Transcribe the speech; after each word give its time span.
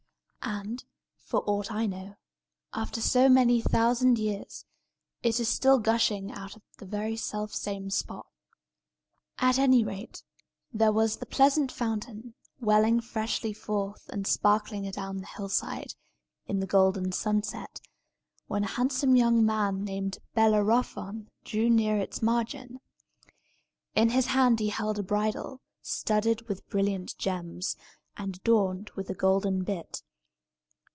And, 0.43 0.83
for 1.17 1.43
aught 1.47 1.71
I 1.71 1.85
know, 1.85 2.15
after 2.73 2.99
so 2.99 3.29
many 3.29 3.61
thousand 3.61 4.17
years, 4.17 4.65
it 5.21 5.39
is 5.39 5.47
still 5.47 5.77
gushing 5.79 6.31
out 6.31 6.55
of 6.55 6.63
the 6.77 6.85
very 6.85 7.15
selfsame 7.15 7.89
spot. 7.91 8.25
At 9.37 9.59
any 9.59 9.83
rate, 9.83 10.23
there 10.73 10.91
was 10.91 11.17
the 11.17 11.27
pleasant 11.27 11.71
fountain, 11.71 12.33
welling 12.59 13.01
freshly 13.01 13.53
forth 13.53 14.09
and 14.09 14.25
sparkling 14.25 14.85
adown 14.87 15.17
the 15.17 15.27
hillside, 15.27 15.93
in 16.47 16.59
the 16.59 16.67
golden 16.67 17.11
sunset, 17.11 17.79
when 18.47 18.63
a 18.63 18.67
handsome 18.75 19.15
young 19.15 19.45
man 19.45 19.83
named 19.85 20.17
Bellerophon 20.33 21.29
drew 21.45 21.69
near 21.69 21.97
its 21.97 22.21
margin. 22.21 22.79
In 23.95 24.09
his 24.09 24.27
hand 24.27 24.59
he 24.59 24.69
held 24.69 24.97
a 24.99 25.03
bridle, 25.03 25.61
studded 25.83 26.49
with 26.49 26.67
brilliant 26.67 27.15
gems, 27.17 27.77
and 28.17 28.37
adorned 28.37 28.89
with 28.95 29.09
a 29.09 29.13
golden 29.15 29.63
bit. 29.63 30.01